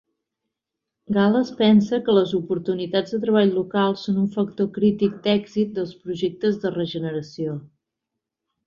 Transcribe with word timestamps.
Gal·les 1.17 1.51
pensa 1.59 1.99
que 2.07 2.15
les 2.19 2.33
oportunitats 2.39 3.15
de 3.17 3.19
treball 3.27 3.53
local 3.59 3.95
són 4.07 4.19
un 4.25 4.33
factor 4.39 4.71
crític 4.81 5.23
d'èxit 5.29 5.79
dels 5.79 5.95
projectes 6.07 6.61
de 6.67 6.75
regeneració. 6.81 7.59